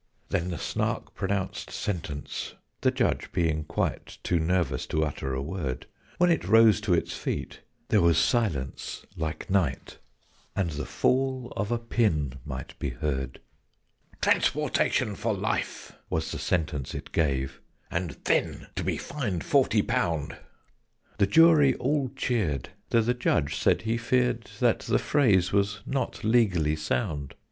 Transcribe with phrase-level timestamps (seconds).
[0.29, 5.85] Then the Snark pronounced sentence, the Judge being quite Too nervous to utter a word:
[6.17, 9.99] When it rose to its feet, there was silence like night,
[10.55, 13.41] And the fall of a pin might be heard.
[14.21, 17.61] "Transportation for life" was the sentence it gave,
[17.91, 20.35] "And then to be fined forty pound."
[21.19, 26.23] The Jury all cheered, though the Judge said he feared That the phrase was not
[26.23, 27.35] legally sound.